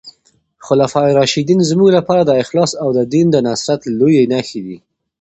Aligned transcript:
خلفای 0.65 1.15
راشدین 1.19 1.59
زموږ 1.69 1.89
لپاره 1.97 2.21
د 2.25 2.31
اخلاص 2.43 2.71
او 2.83 2.89
د 2.97 2.99
دین 3.13 3.27
د 3.31 3.37
نصرت 3.47 3.81
لويې 3.99 4.23
نښې 4.31 4.61
دي. 4.65 4.77